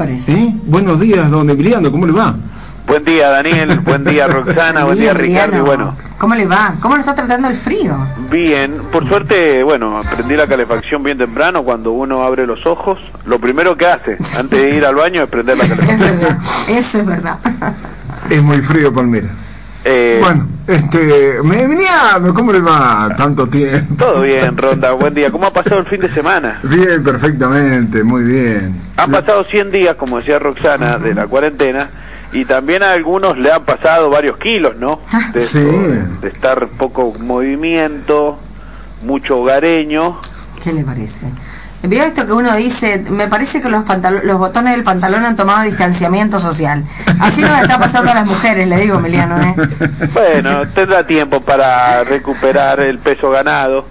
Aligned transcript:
¿Eh? 0.00 0.54
Buenos 0.66 1.00
días, 1.00 1.28
don 1.28 1.50
Emiliano, 1.50 1.90
¿cómo 1.90 2.06
le 2.06 2.12
va? 2.12 2.32
Buen 2.86 3.04
día, 3.04 3.30
Daniel. 3.30 3.80
Buen 3.80 4.04
día, 4.04 4.26
Roxana. 4.28 4.84
buen 4.84 4.96
día, 4.96 5.12
Ricardo. 5.12 5.56
Y 5.56 5.60
bueno. 5.60 5.96
¿Cómo 6.18 6.36
le 6.36 6.46
va? 6.46 6.74
¿Cómo 6.80 6.94
lo 6.94 7.00
está 7.00 7.16
tratando 7.16 7.48
el 7.48 7.56
frío? 7.56 7.96
Bien. 8.30 8.76
Por 8.92 9.08
suerte, 9.08 9.64
bueno, 9.64 9.98
aprendí 9.98 10.36
la 10.36 10.46
calefacción 10.46 11.02
bien 11.02 11.18
temprano. 11.18 11.64
Cuando 11.64 11.90
uno 11.90 12.22
abre 12.22 12.46
los 12.46 12.64
ojos, 12.64 13.00
lo 13.26 13.40
primero 13.40 13.76
que 13.76 13.86
hace 13.86 14.16
antes 14.38 14.62
de 14.62 14.70
ir 14.76 14.86
al 14.86 14.94
baño 14.94 15.24
es 15.24 15.28
prender 15.28 15.58
la 15.58 15.66
calefacción. 15.66 16.00
Es 16.00 16.20
verdad. 16.20 16.38
Eso 16.68 16.98
es 16.98 17.06
verdad. 17.06 17.38
Es 18.30 18.40
muy 18.42 18.58
frío, 18.58 18.92
Palmira. 18.94 19.28
Eh, 19.84 20.18
Bueno, 20.20 20.46
este, 20.66 21.36
¿cómo 22.34 22.52
le 22.52 22.60
va? 22.60 23.08
Tanto 23.16 23.46
tiempo. 23.48 23.94
Todo 23.96 24.20
bien, 24.22 24.56
Ronda. 24.56 24.92
Buen 24.92 25.14
día. 25.14 25.30
¿Cómo 25.30 25.46
ha 25.46 25.52
pasado 25.52 25.78
el 25.80 25.86
fin 25.86 26.00
de 26.00 26.12
semana? 26.12 26.58
Bien, 26.62 27.02
perfectamente, 27.02 28.02
muy 28.02 28.24
bien. 28.24 28.74
Han 28.96 29.10
pasado 29.10 29.44
100 29.44 29.70
días, 29.70 29.94
como 29.96 30.18
decía 30.18 30.38
Roxana, 30.38 30.98
de 30.98 31.14
la 31.14 31.26
cuarentena. 31.26 31.88
Y 32.32 32.44
también 32.44 32.82
a 32.82 32.92
algunos 32.92 33.38
le 33.38 33.50
han 33.50 33.64
pasado 33.64 34.10
varios 34.10 34.36
kilos, 34.36 34.76
¿no? 34.76 35.00
De, 35.32 35.40
Sí. 35.40 35.60
esto, 35.60 36.20
de 36.20 36.28
estar 36.28 36.66
poco 36.68 37.14
movimiento, 37.20 38.38
mucho 39.02 39.38
hogareño. 39.38 40.18
¿Qué 40.62 40.72
le 40.74 40.84
parece? 40.84 41.26
Veo 41.82 42.04
esto 42.04 42.26
que 42.26 42.32
uno 42.32 42.54
dice, 42.56 43.04
me 43.08 43.28
parece 43.28 43.62
que 43.62 43.68
los, 43.68 43.84
los 44.24 44.38
botones 44.38 44.74
del 44.74 44.82
pantalón 44.84 45.24
han 45.24 45.36
tomado 45.36 45.62
distanciamiento 45.62 46.40
social. 46.40 46.84
Así 47.20 47.40
nos 47.42 47.60
está 47.60 47.78
pasando 47.78 48.10
a 48.10 48.14
las 48.14 48.26
mujeres, 48.26 48.66
le 48.66 48.80
digo, 48.80 48.98
Emiliano, 48.98 49.40
¿eh? 49.40 49.54
Bueno, 50.12 50.66
tendrá 50.74 51.06
tiempo 51.06 51.40
para 51.40 52.02
recuperar 52.04 52.80
el 52.80 52.98
peso 52.98 53.30
ganado. 53.30 53.86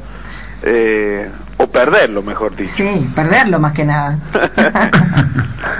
eh, 0.63 1.29
o 1.59 1.65
perderlo, 1.67 2.21
mejor 2.21 2.55
dicho. 2.55 2.71
Sí, 2.75 3.09
perderlo 3.15 3.57
más 3.59 3.73
que 3.73 3.83
nada. 3.85 4.17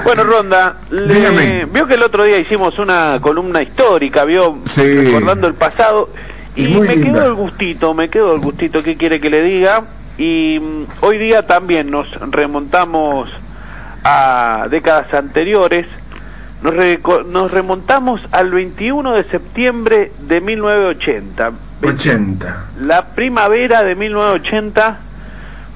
Bueno, 0.04 0.24
Ronda, 0.24 0.76
le- 0.90 1.66
vio 1.66 1.86
que 1.86 1.96
el 1.96 2.04
otro 2.04 2.24
día 2.24 2.38
hicimos 2.40 2.80
una 2.80 3.20
columna 3.22 3.62
histórica, 3.62 4.24
vio 4.26 4.58
Sí. 4.64 4.82
recordando 4.82 5.48
el 5.48 5.54
pasado 5.54 6.10
y, 6.56 6.68
me 6.70 6.96
linda. 6.96 7.20
quedó 7.20 7.26
el 7.28 7.34
gustito, 7.34 7.94
me 7.94 8.10
quedó 8.10 8.34
el 8.34 8.40
gustito, 8.40 8.82
¿qué 8.82 8.96
quiere 8.96 9.20
que 9.20 9.30
le 9.30 9.42
diga? 9.42 9.84
Y 10.18 10.60
mm, 10.60 10.86
hoy 11.02 11.18
día 11.18 11.44
también 11.44 11.92
nos 11.92 12.10
remontamos 12.32 13.30
a 14.04 14.68
décadas 14.70 15.14
anteriores, 15.14 15.86
nos, 16.62 16.74
nos 17.28 17.52
remontamos 17.52 18.22
al 18.32 18.50
21 18.52 19.14
de 19.14 19.24
septiembre 19.26 20.12
de 20.20 20.42
1980. 20.42 21.52
80. 21.84 22.66
La 22.82 23.06
primavera 23.10 23.84
de 23.84 23.96
1980 23.96 24.98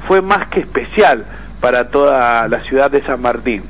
fue 0.07 0.21
más 0.21 0.47
que 0.47 0.61
especial 0.61 1.25
para 1.59 1.89
toda 1.89 2.47
la 2.47 2.61
ciudad 2.61 2.89
de 2.89 3.03
San 3.03 3.21
Martín, 3.21 3.63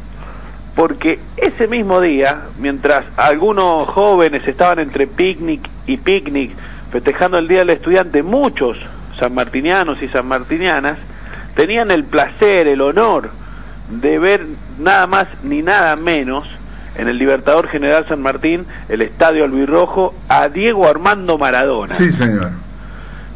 porque 0.76 1.20
ese 1.36 1.68
mismo 1.68 2.00
día, 2.00 2.44
mientras 2.60 3.04
algunos 3.18 3.88
jóvenes 3.90 4.48
estaban 4.48 4.80
entre 4.80 5.08
picnic 5.08 5.68
y 5.86 5.98
picnic 5.98 6.52
festejando 6.92 7.38
el 7.38 7.50
Día 7.50 7.60
del 7.60 7.72
Estudiante, 7.72 8.24
muchos 8.24 8.78
sanmartinianos 9.22 10.02
y 10.02 10.08
sanmartinianas 10.08 10.98
tenían 11.56 11.92
el 11.92 12.04
placer, 12.04 12.68
el 12.68 12.82
honor 12.82 13.30
de 14.02 14.18
ver 14.18 14.46
nada 14.80 15.06
más 15.06 15.28
ni 15.44 15.62
nada 15.62 15.96
menos 15.96 16.48
en 16.96 17.08
el 17.08 17.20
Libertador 17.20 17.68
General 17.68 18.04
San 18.08 18.22
Martín, 18.22 18.66
el 18.90 19.02
Estadio 19.04 19.44
Albirrojo, 19.46 20.14
a 20.28 20.50
Diego 20.50 20.88
Armando 20.88 21.38
Maradona. 21.38 21.94
Sí, 21.94 22.12
señor. 22.12 22.50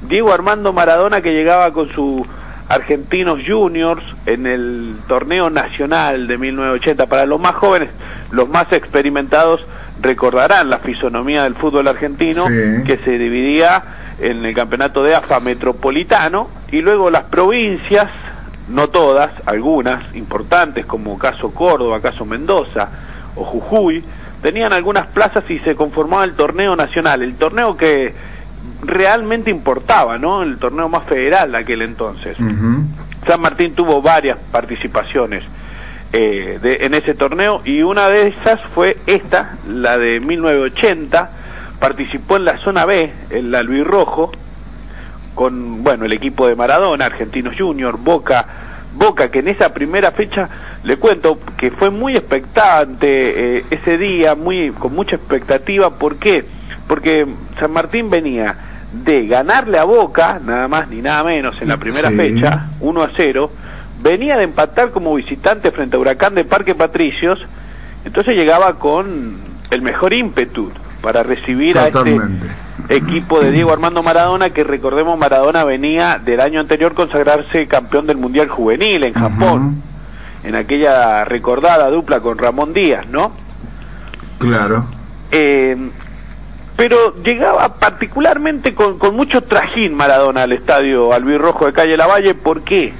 Diego 0.08 0.34
Armando 0.34 0.74
Maradona 0.74 1.22
que 1.22 1.34
llegaba 1.34 1.72
con 1.72 1.88
sus 1.90 2.26
Argentinos 2.68 3.42
Juniors 3.48 4.04
en 4.26 4.48
el 4.48 4.96
torneo 5.08 5.52
nacional 5.52 6.26
de 6.28 6.38
1980. 6.40 7.06
Para 7.06 7.28
los 7.28 7.40
más 7.40 7.54
jóvenes, 7.56 7.90
los 8.32 8.50
más 8.50 8.72
experimentados 8.74 9.66
recordarán 10.02 10.70
la 10.72 10.80
fisonomía 10.80 11.44
del 11.44 11.54
fútbol 11.56 11.88
argentino 11.88 12.48
Sí. 12.48 12.84
que 12.86 12.98
se 13.04 13.18
dividía 13.20 13.84
en 14.20 14.46
el 14.46 14.54
campeonato 14.56 15.04
de 15.04 15.16
AFA 15.16 15.40
metropolitano 15.40 16.50
y 16.72 16.82
luego 16.82 17.10
las 17.10 17.24
provincias, 17.24 18.08
no 18.70 18.88
todas, 18.90 19.32
algunas 19.46 20.16
importantes 20.16 20.86
como 20.86 21.18
caso 21.18 21.52
Córdoba, 21.52 22.02
caso 22.02 22.26
Mendoza 22.26 22.90
o 23.36 23.44
Jujuy, 23.44 24.04
tenían 24.42 24.74
algunas 24.74 25.08
plazas 25.08 25.44
y 25.50 25.60
se 25.60 25.76
conformaba 25.76 26.24
el 26.24 26.34
torneo 26.34 26.76
nacional, 26.76 27.22
el 27.24 27.36
torneo 27.36 27.76
que 27.76 28.14
realmente 28.84 29.50
importaba, 29.52 30.18
¿no? 30.18 30.44
El 30.44 30.58
torneo 30.58 30.88
más 30.90 31.04
federal 31.04 31.52
de 31.52 31.58
aquel 31.60 31.82
entonces. 31.82 32.38
San 33.28 33.42
Martín 33.42 33.74
tuvo 33.74 34.02
varias 34.02 34.38
participaciones 34.52 35.44
eh, 36.14 36.60
de- 36.62 36.86
en 36.86 36.94
ese 36.94 37.14
torneo 37.16 37.62
y 37.66 37.82
una 37.82 38.08
de 38.10 38.28
esas 38.28 38.62
fue 38.74 38.98
esta, 39.08 39.56
la 39.68 39.98
de 39.98 40.20
1980. 40.20 41.30
Participó 41.90 42.38
en 42.38 42.46
la 42.46 42.58
zona 42.58 42.84
B, 42.86 43.14
el 43.30 43.54
albirrojo, 43.54 44.32
con 45.36 45.84
bueno 45.84 46.06
el 46.06 46.14
equipo 46.14 46.48
de 46.48 46.56
Maradona, 46.56 47.06
Argentinos 47.06 47.54
Junior, 47.56 48.00
Boca, 48.00 48.44
Boca 48.96 49.30
que 49.30 49.38
en 49.38 49.50
esa 49.50 49.72
primera 49.72 50.10
fecha 50.10 50.50
le 50.84 50.98
cuento 50.98 51.38
que 51.56 51.70
fue 51.70 51.92
muy 51.92 52.16
expectante 52.18 53.58
eh, 53.58 53.66
ese 53.70 54.00
día, 54.00 54.34
muy 54.34 54.72
con 54.72 54.96
mucha 54.96 55.18
expectativa, 55.18 55.92
¿por 55.92 56.16
qué? 56.16 56.44
Porque 56.88 57.28
San 57.60 57.72
Martín 57.72 58.10
venía 58.10 58.56
de 58.92 59.28
ganarle 59.28 59.78
a 59.78 59.84
Boca, 59.84 60.40
nada 60.44 60.68
más 60.68 60.88
ni 60.90 61.04
nada 61.04 61.24
menos 61.24 61.62
en 61.62 61.68
la 61.68 61.78
primera 61.78 62.10
Sí. 62.10 62.16
fecha, 62.16 62.66
1 62.80 63.04
a 63.04 63.12
0, 63.16 63.52
venía 64.02 64.38
de 64.38 64.46
empatar 64.46 64.90
como 64.90 65.14
visitante 65.14 65.70
frente 65.70 65.98
a 65.98 66.00
Huracán 66.00 66.34
de 66.34 66.46
Parque 66.46 66.74
Patricios, 66.74 67.46
entonces 68.06 68.36
llegaba 68.36 68.74
con 68.80 69.38
el 69.70 69.84
mejor 69.84 70.14
ímpetu 70.14 70.72
para 71.06 71.22
recibir 71.22 71.78
a 71.78 71.88
este 71.88 72.20
equipo 72.90 73.40
de 73.40 73.52
Diego 73.52 73.72
Armando 73.72 74.02
Maradona, 74.02 74.50
que 74.50 74.64
recordemos 74.64 75.20
Maradona 75.20 75.64
venía 75.64 76.18
del 76.18 76.42
año 76.42 76.60
anterior 76.60 76.96
consagrarse 76.96 77.68
campeón 77.68 78.08
del 78.08 78.18
Mundial 78.18 78.50
Juvenil 78.50 79.04
en 79.04 79.14
Japón, 79.14 79.84
en 80.44 80.56
aquella 80.56 81.24
recordada 81.24 81.92
dupla 81.92 82.22
con 82.22 82.40
Ramón 82.40 82.74
Díaz, 82.74 83.06
¿no? 83.10 83.32
Claro. 84.40 84.86
Eh, 85.30 85.78
pero 86.76 87.22
llegaba 87.22 87.76
particularmente 87.76 88.74
con, 88.74 88.98
con 88.98 89.16
mucho 89.16 89.44
trajín 89.44 89.94
Maradona 89.94 90.42
al 90.42 90.54
estadio 90.54 91.14
Albirrojo 91.14 91.68
de 91.68 91.74
Calle 91.74 91.98
Lavalle, 91.98 92.34
¿por 92.34 92.64
qué? 92.64 92.96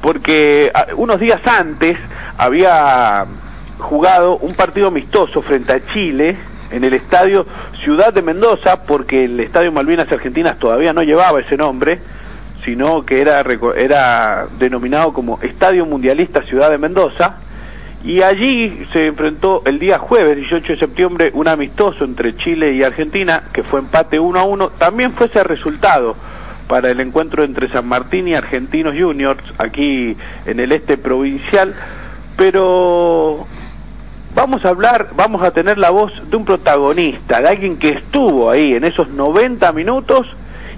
Porque 0.00 0.70
ah, 0.72 0.86
unos 0.94 1.18
días 1.18 1.44
antes 1.48 1.98
había 2.38 3.26
jugado 3.80 4.36
un 4.36 4.54
partido 4.54 4.86
amistoso 4.86 5.42
frente 5.42 5.72
a 5.72 5.84
Chile 5.84 6.36
en 6.70 6.84
el 6.84 6.94
estadio 6.94 7.46
Ciudad 7.82 8.12
de 8.12 8.22
Mendoza, 8.22 8.82
porque 8.84 9.24
el 9.24 9.40
estadio 9.40 9.72
Malvinas 9.72 10.10
Argentinas 10.10 10.58
todavía 10.58 10.92
no 10.92 11.02
llevaba 11.02 11.40
ese 11.40 11.56
nombre, 11.56 11.98
sino 12.64 13.04
que 13.04 13.20
era, 13.20 13.44
era 13.76 14.46
denominado 14.58 15.12
como 15.12 15.38
Estadio 15.42 15.86
Mundialista 15.86 16.42
Ciudad 16.42 16.70
de 16.70 16.78
Mendoza, 16.78 17.36
y 18.04 18.22
allí 18.22 18.86
se 18.92 19.06
enfrentó 19.06 19.62
el 19.64 19.80
día 19.80 19.98
jueves 19.98 20.36
18 20.36 20.74
de 20.74 20.78
septiembre 20.78 21.30
un 21.34 21.48
amistoso 21.48 22.04
entre 22.04 22.36
Chile 22.36 22.72
y 22.72 22.84
Argentina, 22.84 23.42
que 23.52 23.64
fue 23.64 23.80
empate 23.80 24.20
1 24.20 24.38
a 24.38 24.44
1. 24.44 24.68
También 24.78 25.12
fue 25.12 25.26
ese 25.26 25.42
resultado 25.42 26.14
para 26.68 26.90
el 26.90 27.00
encuentro 27.00 27.42
entre 27.42 27.68
San 27.68 27.86
Martín 27.88 28.28
y 28.28 28.36
Argentinos 28.36 28.94
Juniors, 28.96 29.42
aquí 29.58 30.16
en 30.46 30.60
el 30.60 30.70
este 30.70 30.96
provincial. 30.96 31.74
Pero 32.36 33.46
vamos 34.36 34.64
a 34.66 34.68
hablar, 34.68 35.08
vamos 35.16 35.42
a 35.42 35.50
tener 35.50 35.78
la 35.78 35.90
voz 35.90 36.12
de 36.30 36.36
un 36.36 36.44
protagonista, 36.44 37.40
de 37.40 37.48
alguien 37.48 37.78
que 37.78 37.88
estuvo 37.88 38.50
ahí 38.50 38.74
en 38.74 38.84
esos 38.84 39.08
90 39.08 39.72
minutos 39.72 40.28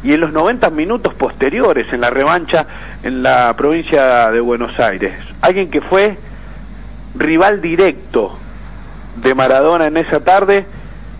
y 0.04 0.12
en 0.12 0.20
los 0.20 0.32
90 0.32 0.70
minutos 0.70 1.12
posteriores 1.14 1.92
en 1.92 2.00
la 2.00 2.08
revancha 2.08 2.66
en 3.02 3.22
la 3.24 3.52
provincia 3.56 4.30
de 4.30 4.40
Buenos 4.40 4.78
Aires. 4.78 5.12
Alguien 5.42 5.70
que 5.70 5.80
fue 5.80 6.16
rival 7.16 7.60
directo 7.60 8.38
de 9.16 9.34
Maradona 9.34 9.86
en 9.86 9.96
esa 9.96 10.20
tarde, 10.20 10.64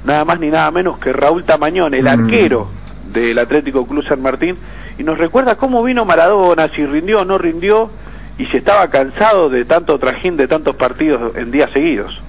nada 0.05 0.25
más 0.25 0.39
ni 0.39 0.49
nada 0.49 0.71
menos 0.71 0.99
que 0.99 1.13
Raúl 1.13 1.43
Tamañón, 1.45 1.93
el 1.93 2.05
Mm. 2.05 2.07
arquero 2.09 2.69
del 3.13 3.39
Atlético 3.41 3.85
Club 3.85 4.07
San 4.07 4.23
Martín, 4.23 4.57
y 4.97 5.03
nos 5.03 5.19
recuerda 5.19 5.57
cómo 5.57 5.83
vino 5.83 6.05
Maradona, 6.05 6.69
si 6.69 6.87
rindió 6.87 7.23
o 7.23 7.25
no 7.25 7.37
rindió, 7.37 7.91
y 8.39 8.47
si 8.47 8.59
estaba 8.59 8.87
cansado 8.89 9.49
de 9.49 9.65
tanto 9.65 9.99
trajín, 9.99 10.37
de 10.37 10.47
tantos 10.47 10.77
partidos 10.77 11.35
en 11.37 11.51
días 11.51 11.71
seguidos. 11.73 12.23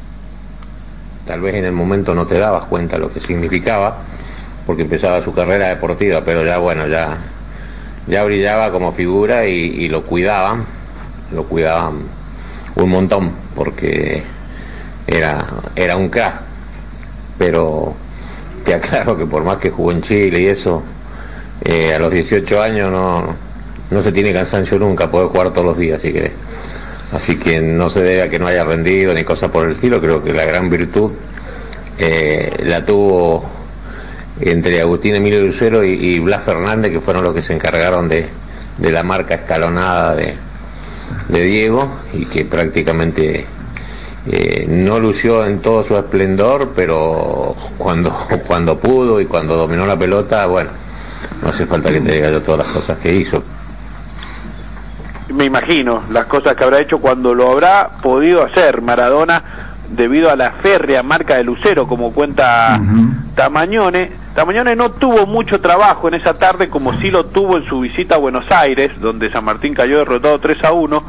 Tal 1.30 1.42
vez 1.42 1.54
en 1.54 1.66
el 1.66 1.74
momento 1.74 2.16
no 2.16 2.26
te 2.26 2.40
dabas 2.40 2.64
cuenta 2.64 2.98
lo 2.98 3.14
que 3.14 3.20
significaba, 3.20 3.98
porque 4.66 4.82
empezaba 4.82 5.22
su 5.22 5.32
carrera 5.32 5.68
deportiva, 5.68 6.24
pero 6.26 6.44
ya 6.44 6.58
bueno, 6.58 6.88
ya, 6.88 7.18
ya 8.08 8.24
brillaba 8.24 8.72
como 8.72 8.92
figura 8.92 9.46
y, 9.46 9.88
lo 9.90 10.02
cuidaban, 10.08 10.66
lo 11.32 11.44
cuidaban 11.44 12.00
un 12.78 12.90
montón, 12.90 13.32
porque 13.56 14.24
era, 15.06 15.46
era 15.76 15.98
un 15.98 16.10
crack. 16.10 16.42
Pero 17.38 17.94
te 18.66 18.74
aclaro 18.74 19.16
que 19.16 19.28
por 19.28 19.44
más 19.44 19.58
que 19.58 19.70
jugó 19.70 19.92
en 19.92 20.02
Chile 20.02 20.42
y 20.42 20.48
eso, 20.48 20.82
eh, 21.64 21.94
a 21.94 22.00
los 22.00 22.12
18 22.12 22.60
años 22.60 22.92
no, 22.92 23.36
no 23.92 24.02
se 24.02 24.12
tiene 24.12 24.34
cansancio 24.34 24.80
nunca, 24.80 25.12
puede 25.12 25.28
jugar 25.28 25.52
todos 25.52 25.68
los 25.68 25.78
días 25.78 26.02
si 26.02 26.12
querés. 26.12 26.32
Así 27.12 27.38
que 27.38 27.60
no 27.60 27.90
se 27.90 28.04
debe 28.04 28.22
a 28.24 28.30
que 28.30 28.38
no 28.38 28.48
haya 28.48 28.64
rendido 28.64 29.14
ni 29.14 29.24
cosa 29.24 29.50
por 29.50 29.66
el 29.66 29.72
estilo, 29.72 30.00
creo 30.00 30.24
que 30.24 30.32
la 30.32 30.46
gran 30.46 30.70
virtud 30.70 31.12
eh, 31.98 32.52
la 32.66 32.86
tuvo 32.86 33.44
entre 34.40 34.80
Agustín 34.80 35.16
Emilio 35.16 35.42
Lucero 35.42 35.84
y, 35.84 36.20
Blas 36.20 36.44
Fernández, 36.44 36.92
que 36.92 37.02
fueron 37.02 37.24
los 37.24 37.34
que 37.34 37.42
se 37.42 37.54
encargaron 37.54 38.08
de, 38.08 38.28
la 38.80 39.04
marca 39.04 39.36
escalonada 39.36 40.16
de, 40.16 40.36
Diego 41.28 41.90
y 42.14 42.26
que 42.26 42.46
prácticamente 42.46 43.46
eh, 44.28 44.66
no 44.70 45.00
lució 45.00 45.46
en 45.46 45.60
todo 45.60 45.82
su 45.84 45.98
esplendor, 45.98 46.72
pero 46.76 47.56
cuando, 47.78 48.12
cuando 48.48 48.78
pudo 48.78 49.20
y 49.20 49.26
cuando 49.26 49.56
dominó 49.56 49.86
la 49.86 49.98
pelota, 49.98 50.46
bueno, 50.46 50.70
no 51.42 51.50
hace 51.50 51.66
falta 51.66 51.92
que 51.92 52.02
te 52.02 52.14
diga 52.14 52.30
yo 52.30 52.42
todas 52.42 52.60
las 52.60 52.68
cosas 52.68 52.98
que 53.00 53.14
hizo. 53.14 53.44
Me 55.40 55.46
imagino 55.46 56.04
las 56.12 56.26
cosas 56.26 56.58
que 56.58 56.66
habrá 56.66 56.82
hecho 56.82 57.00
cuando 57.00 57.34
lo 57.34 57.50
habrá 57.50 57.92
podido 58.02 58.44
hacer 58.44 58.82
Maradona 58.82 59.42
debido 59.88 60.30
a 60.30 60.36
la 60.36 60.52
férrea 60.52 61.02
marca 61.02 61.38
de 61.38 61.46
Lucero, 61.46 61.88
como 61.88 62.12
cuenta 62.12 62.78
Tamañone. 63.36 64.12
Tamañone 64.36 64.76
no 64.76 64.92
tuvo 64.92 65.26
mucho 65.28 65.62
trabajo 65.62 66.10
en 66.10 66.16
esa 66.16 66.34
tarde 66.34 66.68
como 66.68 66.94
sí 67.00 67.10
lo 67.10 67.28
tuvo 67.28 67.56
en 67.56 67.64
su 67.64 67.80
visita 67.80 68.16
a 68.16 68.18
Buenos 68.18 68.52
Aires, 68.52 69.00
donde 69.00 69.32
San 69.32 69.46
Martín 69.46 69.74
cayó 69.74 70.00
derrotado 70.00 70.40
3 70.40 70.62
a 70.66 70.74
1, 70.74 71.04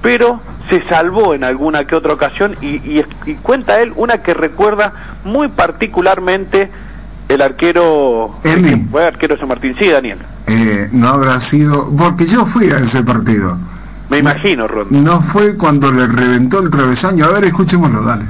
pero 0.00 0.40
se 0.70 0.82
salvó 0.86 1.34
en 1.34 1.44
alguna 1.44 1.84
que 1.84 1.94
otra 1.94 2.14
ocasión 2.14 2.56
y, 2.62 3.02
cuenta 3.42 3.82
él 3.82 3.92
una 3.96 4.22
que 4.22 4.32
recuerda 4.32 4.94
muy 5.24 5.48
particularmente 5.48 6.70
el 7.28 7.42
arquero 7.42 8.34
fue 8.90 9.06
arquero 9.06 9.36
San 9.36 9.48
Martín. 9.48 9.74
Sí 9.78 9.88
Daniel. 9.88 10.18
Eh, 10.46 10.88
no 10.92 11.08
habrá 11.08 11.38
sido 11.40 11.90
porque 11.96 12.26
yo 12.26 12.46
fui 12.46 12.70
a 12.70 12.78
ese 12.78 13.02
partido. 13.02 13.56
Me 14.08 14.18
imagino 14.18 14.66
Ron 14.66 14.86
no 14.90 15.20
fue 15.20 15.54
cuando 15.56 15.92
le 15.92 16.06
reventó 16.06 16.60
el 16.60 16.70
travesaño. 16.70 17.26
A 17.26 17.28
ver 17.28 17.44
escuchémoslo 17.44 18.02
dale. 18.02 18.24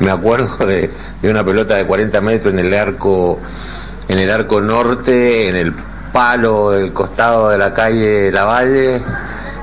Me 0.00 0.10
acuerdo 0.10 0.66
de, 0.66 0.90
una 1.22 1.44
pelota 1.44 1.76
de 1.76 1.86
40 1.86 2.20
metros 2.20 2.52
en 2.52 2.60
el 2.60 2.74
arco 2.74 3.40
en 4.08 4.18
el 4.18 4.30
arco 4.30 4.60
norte 4.60 5.48
en 5.48 5.56
el 5.56 5.72
palo 6.12 6.72
del 6.72 6.92
costado 6.92 7.48
de 7.48 7.58
la 7.58 7.72
calle 7.72 8.30
La 8.30 8.44
Valle 8.44 9.00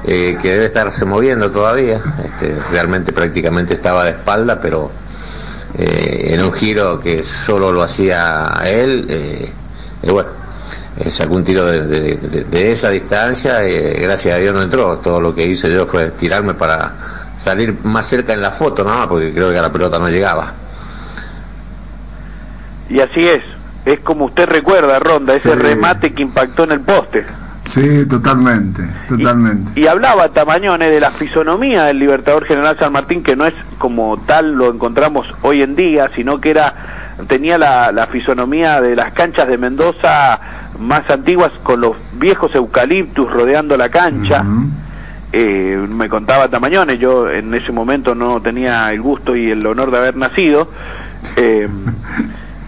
eh, 0.03 0.37
que 0.41 0.49
debe 0.49 0.65
estarse 0.65 1.05
moviendo 1.05 1.51
todavía. 1.51 2.01
Este, 2.23 2.57
realmente 2.71 3.13
prácticamente 3.13 3.75
estaba 3.75 4.05
de 4.05 4.11
espalda 4.11 4.59
pero 4.59 4.91
eh, 5.77 6.33
en 6.33 6.41
un 6.43 6.51
giro 6.51 6.99
que 6.99 7.23
solo 7.23 7.71
lo 7.71 7.83
hacía 7.83 8.61
él 8.65 9.05
eh, 9.09 9.49
y 10.03 10.09
bueno 10.09 10.29
sacó 11.09 11.35
un 11.35 11.43
tiro 11.43 11.65
de, 11.65 12.71
esa 12.71 12.89
distancia 12.89 13.61
gracias 13.61 14.35
a 14.35 14.37
Dios 14.37 14.53
no 14.53 14.61
entró 14.61 14.97
todo 14.97 15.19
lo 15.21 15.33
que 15.33 15.45
hice 15.45 15.71
yo 15.71 15.87
fue 15.87 16.11
tirarme 16.11 16.53
para 16.53 16.93
salir 17.41 17.75
más 17.83 18.05
cerca 18.05 18.33
en 18.33 18.41
la 18.41 18.51
foto 18.51 18.83
nada 18.83 19.07
porque 19.07 19.33
creo 19.33 19.51
que 19.51 19.57
a 19.57 19.61
la 19.61 19.71
pelota 19.71 19.97
no 19.97 20.09
llegaba. 20.09 20.53
Y 22.89 22.99
así 22.99 23.27
es, 23.27 23.41
es 23.85 23.99
como 24.01 24.25
usted 24.25 24.47
recuerda, 24.47 24.99
Ronda, 24.99 25.33
ese 25.33 25.55
remate 25.55 26.13
que 26.13 26.21
impactó 26.21 26.65
en 26.65 26.73
el 26.73 26.81
poste. 26.81 27.25
Sí, 27.63 28.05
totalmente, 28.07 28.83
totalmente. 29.07 29.79
Y, 29.79 29.87
hablaba 29.87 30.29
Tamañone 30.29 30.89
de 30.89 30.99
la 30.99 31.11
fisonomía 31.11 31.85
del 31.85 31.99
Libertador 31.99 32.45
General 32.45 32.75
San 32.77 32.91
Martín, 32.91 33.21
que 33.21 33.35
no 33.35 33.45
es 33.45 33.53
como 33.77 34.17
tal 34.17 34.53
lo 34.53 34.73
encontramos 34.73 35.27
hoy 35.43 35.61
en 35.61 35.75
día, 35.75 36.09
sino 36.15 36.41
que 36.41 36.49
era 36.49 36.73
tenía 37.27 37.57
la, 37.57 38.07
fisonomía 38.11 38.81
de 38.81 38.95
las 38.95 39.13
canchas 39.13 39.47
de 39.47 39.57
Mendoza 39.57 40.39
más 40.79 41.09
antiguas 41.09 41.51
con 41.63 41.81
los 41.81 41.95
viejos 42.13 42.53
eucaliptus 42.55 43.31
rodeando 43.31 43.77
la 43.77 43.89
cancha. 43.89 44.43
Eh, 45.33 45.87
me 45.89 46.09
contaba 46.09 46.49
Tamañones, 46.49 46.99
yo 46.99 47.29
en 47.29 47.53
ese 47.53 47.71
momento 47.71 48.15
no 48.15 48.41
tenía 48.41 48.91
el 48.91 49.01
gusto 49.01 49.35
y 49.35 49.51
el 49.51 49.65
honor 49.65 49.91
de 49.91 49.97
haber 49.97 50.17
nacido, 50.17 50.69
eh, 51.37 51.69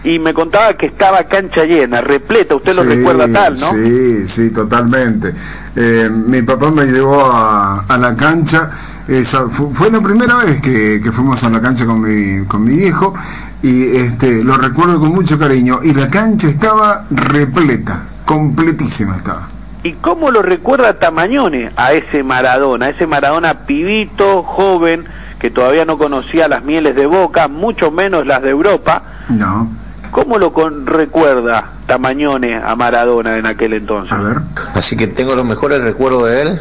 y 0.04 0.18
me 0.18 0.34
contaba 0.34 0.74
que 0.74 0.86
estaba 0.86 1.24
cancha 1.24 1.64
llena, 1.64 2.02
repleta, 2.02 2.54
usted 2.54 2.76
lo 2.76 2.84
recuerda 2.84 3.26
tal, 3.32 3.58
¿no? 3.58 3.72
Sí, 3.72 4.28
sí, 4.28 4.50
totalmente. 4.50 5.32
Eh, 5.74 6.10
mi 6.10 6.42
papá 6.42 6.70
me 6.70 6.84
llevó 6.84 7.24
a, 7.24 7.96
la 7.98 8.14
cancha, 8.14 8.70
esa, 9.08 9.48
fue, 9.48 9.90
la 9.90 10.00
primera 10.00 10.36
vez 10.36 10.60
que, 10.60 11.00
que, 11.02 11.10
fuimos 11.10 11.42
a 11.44 11.48
la 11.48 11.60
cancha 11.60 11.86
con 11.86 12.02
mi, 12.02 12.44
con 12.46 12.62
mi 12.64 12.76
viejo, 12.76 13.14
y 13.62 13.96
este, 13.96 14.44
lo 14.44 14.58
recuerdo 14.58 15.00
con 15.00 15.08
mucho 15.14 15.38
cariño, 15.38 15.80
y 15.82 15.94
la 15.94 16.08
cancha 16.08 16.48
estaba 16.48 17.06
repleta, 17.10 18.02
completísima 18.26 19.16
estaba. 19.16 19.48
¿Y 19.84 19.92
cómo 19.94 20.30
lo 20.30 20.42
recuerda 20.42 20.98
Tamañone 20.98 21.70
a 21.76 21.92
ese 21.92 22.22
Maradona, 22.22 22.86
a 22.86 22.88
ese 22.90 23.06
Maradona 23.06 23.54
pibito, 23.66 24.42
joven, 24.42 25.04
que 25.38 25.50
todavía 25.50 25.86
no 25.86 25.96
conocía 25.96 26.46
las 26.46 26.62
mieles 26.62 26.94
de 26.94 27.06
Boca, 27.06 27.48
mucho 27.48 27.90
menos 27.90 28.26
las 28.26 28.42
de 28.42 28.50
Europa? 28.50 29.02
No. 29.30 29.83
¿Cómo 30.14 30.38
lo 30.38 30.52
recuerda 30.84 31.72
Tamañone 31.88 32.54
a 32.54 32.76
Maradona 32.76 33.36
en 33.36 33.46
aquel 33.46 33.72
entonces? 33.72 34.12
A 34.12 34.20
ver. 34.20 34.36
Así 34.74 34.96
que 34.96 35.08
tengo 35.08 35.34
los 35.34 35.44
mejores 35.44 35.82
recuerdos 35.82 36.30
de 36.30 36.42
él 36.42 36.60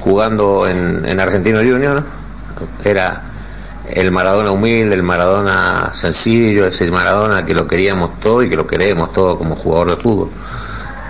jugando 0.00 0.68
en, 0.68 1.02
en 1.06 1.18
Argentino 1.18 1.60
Junior. 1.60 2.02
Era 2.84 3.22
el 3.88 4.10
Maradona 4.10 4.50
humilde, 4.50 4.94
el 4.94 5.02
Maradona 5.02 5.92
sencillo, 5.94 6.66
ese 6.66 6.90
Maradona 6.90 7.46
que 7.46 7.54
lo 7.54 7.66
queríamos 7.66 8.20
todo 8.20 8.42
y 8.42 8.50
que 8.50 8.56
lo 8.56 8.66
queremos 8.66 9.14
todo 9.14 9.38
como 9.38 9.56
jugador 9.56 9.92
de 9.92 9.96
fútbol. 9.96 10.28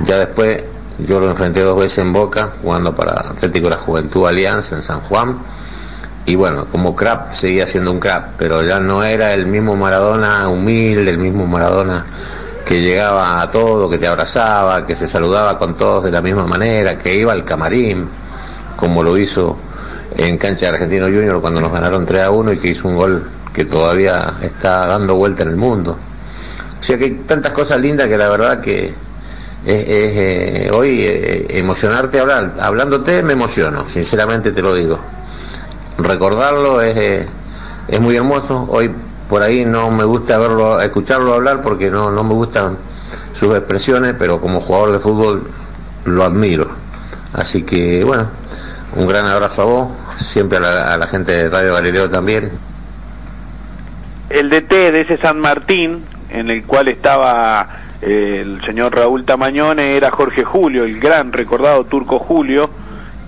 Ya 0.05 0.17
después 0.19 0.63
yo 1.01 1.19
lo 1.19 1.29
enfrenté 1.29 1.63
dos 1.63 1.77
veces 1.77 1.99
en 1.99 2.13
Boca, 2.13 2.51
jugando 2.63 2.95
para 2.95 3.15
Atlético 3.15 3.65
de 3.65 3.71
la 3.71 3.79
Juventud 3.79 4.29
Alianza 4.29 4.77
en 4.77 4.83
San 4.83 5.01
Juan. 5.01 5.39
Y 6.27 6.37
bueno, 6.37 6.67
como 6.73 6.97
crap 6.97 7.33
seguía 7.33 7.67
siendo 7.67 7.91
un 7.91 8.01
crap, 8.01 8.31
pero 8.39 8.63
ya 8.63 8.81
no 8.81 9.05
era 9.05 9.35
el 9.35 9.47
mismo 9.47 9.77
Maradona 9.77 10.49
humilde, 10.49 11.09
el 11.11 11.19
mismo 11.19 11.47
Maradona 11.47 12.05
que 12.65 12.81
llegaba 12.81 13.43
a 13.43 13.51
todo, 13.51 13.91
que 13.91 13.99
te 13.99 14.07
abrazaba, 14.07 14.87
que 14.87 14.97
se 14.97 15.07
saludaba 15.07 15.59
con 15.59 15.75
todos 15.75 16.05
de 16.05 16.11
la 16.11 16.23
misma 16.23 16.47
manera, 16.47 16.99
que 16.99 17.15
iba 17.15 17.33
al 17.33 17.45
camarín, 17.45 18.09
como 18.77 19.03
lo 19.03 19.19
hizo 19.19 19.59
en 20.17 20.39
cancha 20.39 20.67
de 20.67 20.73
Argentino 20.73 21.07
Junior 21.07 21.41
cuando 21.41 21.61
nos 21.61 21.73
ganaron 21.73 22.07
3 22.07 22.23
a 22.23 22.31
1 22.31 22.53
y 22.53 22.59
que 22.59 22.69
hizo 22.69 22.89
un 22.89 22.97
gol 22.97 23.31
que 23.53 23.65
todavía 23.65 24.35
está 24.43 24.87
dando 24.87 25.15
vuelta 25.17 25.43
en 25.43 25.51
el 25.51 25.57
mundo. 25.57 25.97
O 26.81 26.83
sea 26.83 26.99
que 26.99 27.05
hay 27.05 27.15
tantas 27.27 27.53
cosas 27.53 27.81
lindas 27.81 28.09
que 28.09 28.17
la 28.17 28.29
verdad 28.29 28.61
que 28.61 28.87
es, 28.87 28.95
eh, 29.67 30.71
hoy 30.73 31.03
eh, 31.03 31.47
emocionarte 31.51 32.21
hablar, 32.21 32.55
hablándote 32.61 33.23
me 33.23 33.33
emociono, 33.35 33.89
sinceramente 33.89 34.53
te 34.53 34.63
lo 34.63 34.75
digo. 34.75 34.99
Recordarlo 35.99 36.81
es, 36.81 36.97
eh, 36.97 37.27
es 37.89 38.01
muy 38.01 38.17
hermoso. 38.17 38.67
Hoy 38.71 38.91
por 39.29 39.43
ahí 39.43 39.65
no 39.65 39.91
me 39.91 40.05
gusta 40.05 40.39
verlo, 40.39 40.81
escucharlo 40.81 41.35
hablar 41.35 41.63
porque 41.63 41.91
no, 41.91 42.11
no 42.11 42.25
me 42.25 42.35
gustan 42.35 42.77
sus 43.33 43.57
expresiones, 43.57 44.15
pero 44.19 44.41
como 44.41 44.61
jugador 44.61 44.93
de 44.93 44.99
fútbol 44.99 45.43
lo 46.05 46.25
admiro. 46.25 46.69
Así 47.33 47.63
que 47.63 48.05
bueno, 48.05 48.29
un 48.97 49.07
gran 49.07 49.27
abrazo 49.27 49.63
a 49.63 49.65
vos, 49.65 49.89
siempre 50.17 50.59
a 50.59 50.97
la, 50.97 51.07
gente 51.07 51.33
de 51.33 51.49
Radio 51.49 51.75
Galileo 51.75 52.11
también. 52.11 52.51
El 54.31 54.51
DT 54.51 54.93
de 54.93 55.01
ese 55.01 55.17
San 55.17 55.41
Martín, 55.41 56.05
en 56.31 56.51
el 56.51 56.65
cual 56.65 56.89
estaba 56.89 57.69
el 58.03 58.63
señor 58.65 58.95
Raúl 58.95 59.25
Tamañone 59.25 59.97
era 59.97 60.11
Jorge 60.11 60.45
Julio, 60.45 60.85
el 60.85 61.01
gran 61.01 61.33
recordado 61.33 61.85
turco 61.85 62.19
Julio, 62.19 62.69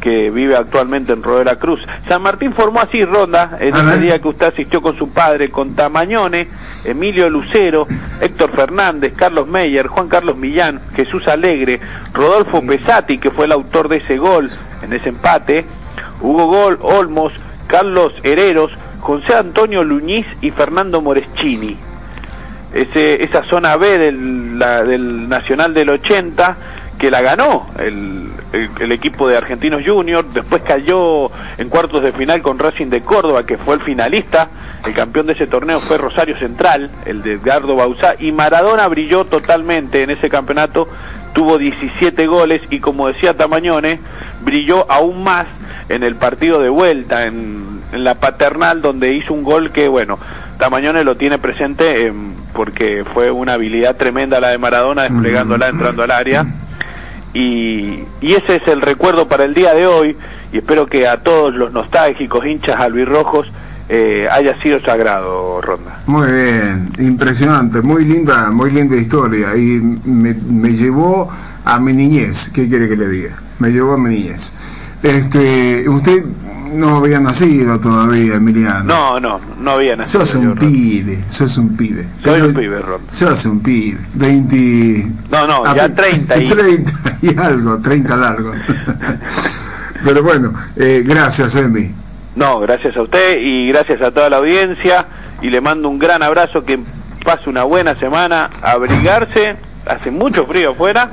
que 0.07 0.31
vive 0.31 0.55
actualmente 0.55 1.13
en 1.13 1.21
Rodela 1.21 1.57
Cruz. 1.57 1.81
San 2.07 2.23
Martín 2.23 2.53
formó 2.53 2.79
así 2.79 3.05
ronda 3.05 3.59
en 3.59 3.75
ese 3.75 3.99
día 3.99 4.21
que 4.21 4.29
usted 4.29 4.47
asistió 4.47 4.81
con 4.81 4.97
su 4.97 5.13
padre, 5.13 5.51
con 5.51 5.75
Tamañone, 5.75 6.47
Emilio 6.85 7.29
Lucero, 7.29 7.89
Héctor 8.21 8.53
Fernández, 8.53 9.15
Carlos 9.17 9.49
Meyer, 9.49 9.89
Juan 9.89 10.07
Carlos 10.07 10.37
Millán, 10.37 10.81
Jesús 10.95 11.27
Alegre, 11.27 11.81
Rodolfo 12.13 12.65
Pesati, 12.65 13.19
que 13.19 13.33
fue 13.33 13.47
el 13.47 13.53
autor 13.53 13.89
de 13.89 13.97
ese 13.97 14.17
gol 14.17 14.49
en 14.81 14.93
ese 14.93 15.09
empate, 15.09 15.65
Hugo 16.21 16.47
Gol, 16.47 16.79
Olmos, 16.83 17.33
Carlos 17.67 18.15
Hereros, 18.23 18.71
José 19.01 19.35
Antonio 19.35 19.83
Luñiz 19.83 20.27
y 20.41 20.53
Fernando 20.53 21.01
Moreschini. 21.03 21.77
Ese, 22.73 23.25
esa 23.25 23.43
zona 23.43 23.77
B 23.77 23.99
del, 23.99 24.59
del 24.61 25.29
Nacional 25.29 25.75
del 25.75 25.91
80 25.91 26.57
que 26.99 27.11
la 27.11 27.21
ganó 27.21 27.67
el, 27.79 28.31
el, 28.53 28.93
equipo 28.93 29.29
de 29.29 29.37
Argentinos 29.37 29.83
Juniors, 29.85 30.33
después 30.33 30.63
cayó 30.63 31.31
en 31.59 31.69
cuartos 31.69 32.03
de 32.03 32.13
final 32.13 32.43
con 32.43 32.59
Racing 32.59 32.87
de 32.87 33.03
Córdoba, 33.03 33.45
que 33.45 33.59
fue 33.59 33.75
el 33.75 33.83
finalista, 33.83 34.49
el 34.87 34.95
campeón 34.95 35.27
de 35.27 35.35
ese 35.35 35.47
torneo 35.47 35.79
fue 35.81 35.99
Rosario 35.99 36.39
Central, 36.39 36.91
el 37.05 37.23
de 37.23 37.35
Edgardo 37.35 37.77
Bauzá, 37.77 38.15
y 38.19 38.33
Maradona 38.33 38.89
brilló 38.89 39.25
totalmente 39.25 40.03
en 40.03 40.11
ese 40.11 40.31
campeonato, 40.31 40.89
tuvo 41.35 41.59
17 41.59 42.27
goles 42.27 42.63
y 42.71 42.81
como 42.81 43.09
decía 43.09 43.37
Tamañone, 43.37 44.01
brilló 44.43 44.91
aún 44.91 45.23
más 45.23 45.47
en 45.89 46.03
el 46.03 46.17
partido 46.17 46.63
de 46.63 46.71
vuelta, 46.71 47.27
en, 47.27 47.81
en 47.93 48.05
la 48.05 48.15
paternal, 48.15 48.81
donde 48.81 49.13
hizo 49.13 49.35
un 49.35 49.45
gol 49.45 49.71
que, 49.71 49.89
bueno, 49.89 50.19
Tamañone 50.59 51.05
lo 51.05 51.17
tiene 51.17 51.37
presente 51.39 52.13
porque 52.55 53.05
fue 53.05 53.31
una 53.31 53.53
habilidad 53.53 53.97
tremenda 53.97 54.41
la 54.41 54.49
de 54.49 54.57
Maradona 54.57 55.03
desplegándola 55.03 55.69
entrando 55.69 56.03
al 56.03 56.11
área 56.11 56.47
y, 57.37 58.05
y 58.23 58.33
ese 58.33 58.57
es 58.57 58.69
el 58.69 58.81
recuerdo 58.81 59.29
para 59.29 59.45
el 59.45 59.53
día 59.53 59.75
de 59.75 59.87
hoy 59.87 60.17
y 60.53 60.59
espero 60.59 60.87
que 60.87 61.07
a 61.07 61.19
todos 61.19 61.55
los 61.55 61.71
nostálgicos 61.73 62.47
hinchas 62.47 62.81
albirrojos 62.81 63.53
eh, 63.89 64.27
haya 64.31 64.61
sido 64.63 64.81
sagrado, 64.81 65.61
Ronda. 65.61 65.99
Muy 66.07 66.33
bien, 66.33 66.91
impresionante, 66.99 67.83
muy 67.83 68.07
linda, 68.07 68.51
muy 68.51 68.71
linda 68.71 68.97
historia 68.97 69.55
y 69.55 69.81
me, 70.05 70.35
me 70.35 70.73
llevó 70.73 71.31
a 71.65 71.79
mi 71.79 71.93
niñez, 71.93 72.51
¿qué 72.55 72.69
quiere 72.69 72.89
que 72.89 72.97
le 72.97 73.09
diga? 73.09 73.37
Me 73.59 73.69
llevó 73.71 73.93
a 73.95 73.99
mi 73.99 74.17
niñez. 74.17 74.53
Este, 75.03 75.87
usted 75.89 76.25
no 76.73 76.99
había 76.99 77.21
nacido 77.21 77.79
todavía, 77.81 78.35
Emiliano. 78.35 78.85
No, 78.85 79.21
no, 79.21 79.41
no 79.61 79.71
había 79.73 79.97
nacido. 79.97 80.25
Sos 80.25 80.35
un 80.37 80.55
pibe, 80.57 81.19
sos 81.29 81.57
un 81.59 81.77
pibe. 81.77 82.07
Soy 82.23 82.41
un 82.41 82.55
pibe, 82.55 82.79
Ronda. 82.81 83.11
Sos 83.13 83.47
un 83.47 83.61
pibe, 83.61 83.99
20... 84.15 85.07
No, 85.31 85.47
no, 85.47 85.75
ya 85.75 85.85
Ah, 85.85 85.89
30 85.95 86.37
y- 86.39 86.49
30 86.49 86.93
y 87.23 87.39
algo, 87.39 87.79
30 87.79 88.17
largo. 88.17 88.53
Pero 90.05 90.23
bueno, 90.23 90.53
eh, 90.77 91.03
gracias, 91.05 91.57
Emi. 91.57 91.91
No, 92.37 92.61
gracias 92.61 92.97
a 92.97 93.03
usted 93.03 93.41
y 93.41 93.69
gracias 93.69 94.03
a 94.03 94.11
toda 94.11 94.29
la 94.31 94.37
audiencia 94.39 95.07
y 95.43 95.49
le 95.51 95.61
mando 95.61 95.89
un 95.89 95.99
gran 95.99 96.23
abrazo, 96.23 96.65
que 96.65 96.79
pase 97.25 97.49
una 97.49 97.65
buena 97.65 97.97
semana, 97.97 98.51
abrigarse, 98.63 99.57
hace 99.87 100.11
mucho 100.11 100.47
frío 100.47 100.71
afuera 100.73 101.09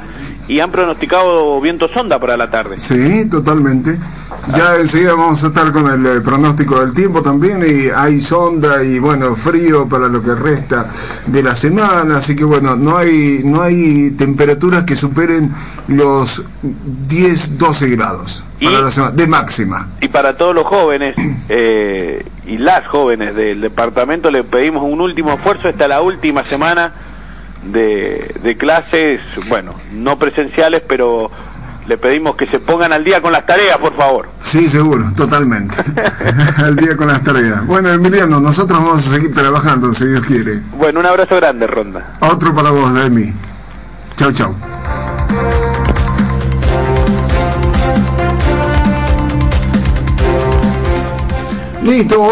y 0.48 0.60
han 0.60 0.72
pronosticado 0.72 1.60
viento 1.62 1.88
sonda 1.88 2.20
para 2.20 2.38
la 2.38 2.50
tarde. 2.50 2.78
Sí, 2.78 3.28
totalmente. 3.30 3.98
Ya 4.56 4.76
enseguida 4.76 5.14
vamos 5.14 5.42
a 5.44 5.48
estar 5.48 5.72
con 5.72 5.88
el 5.90 6.18
eh, 6.18 6.22
pronóstico 6.22 6.80
del 6.82 6.94
tiempo 6.94 7.22
también 7.22 7.62
y 7.66 7.90
hay 7.90 8.20
sonda 8.20 8.84
y 8.84 9.00
bueno, 9.00 9.36
frío 9.36 9.88
para 9.88 10.10
lo 10.10 10.22
que 10.22 10.36
resta 10.36 10.92
de 11.28 11.42
la 11.42 11.56
semana, 11.56 12.18
así 12.18 12.36
que 12.36 12.44
bueno, 12.44 12.76
no 12.76 12.98
hay 12.98 13.42
no 13.46 13.62
hay 13.62 14.12
temperaturas 14.12 14.84
que 14.84 14.98
superen 14.98 15.54
los 15.88 16.44
10, 16.62 17.58
12 17.58 17.90
grados 17.92 18.44
para 18.62 18.82
la 18.82 18.92
semana 18.92 19.16
de 19.16 19.28
máxima. 19.28 19.88
Y 20.02 20.10
para 20.10 20.36
todos 20.36 20.54
los 20.54 20.66
jóvenes 20.66 21.16
eh, 21.50 22.26
y 22.46 22.58
las 22.58 22.86
jóvenes 22.88 23.36
del 23.36 23.62
departamento 23.62 24.30
le 24.30 24.44
pedimos 24.44 24.84
un 24.84 25.00
último 25.00 25.34
esfuerzo 25.34 25.70
hasta 25.70 25.88
la 25.88 26.02
última 26.02 26.44
semana 26.44 26.92
de, 27.66 28.34
de 28.42 28.58
clases, 28.58 29.22
bueno, 29.48 29.74
no 29.94 30.18
presenciales, 30.18 30.82
pero 30.88 31.32
le 31.88 31.98
pedimos 31.98 32.36
que 32.36 32.48
se 32.48 32.60
pongan 32.60 32.94
al 32.94 33.04
día 33.04 33.22
con 33.22 33.32
las 33.32 33.46
tareas, 33.46 33.78
por 33.78 33.96
favor. 33.96 34.30
Sí, 34.42 34.70
seguro, 34.70 35.12
totalmente. 35.16 35.78
Al 36.58 36.76
día 36.76 36.96
con 36.96 37.08
las 37.08 37.24
tareas. 37.24 37.66
Bueno, 37.66 37.90
Emiliano, 37.90 38.40
nosotros 38.40 38.80
vamos 38.80 39.06
a 39.08 39.10
seguir 39.10 39.34
trabajando, 39.34 39.94
si 39.94 40.06
Dios 40.06 40.26
quiere. 40.26 40.62
Bueno, 40.78 41.00
un 41.00 41.06
abrazo 41.06 41.36
grande, 41.36 41.68
Ronda. 41.68 42.14
Otro 42.22 42.54
para 42.54 42.70
vos, 42.70 42.94
Demi. 42.94 43.34
Chau, 44.16 44.32
chau. 44.32 44.56
Listo. 51.84 52.32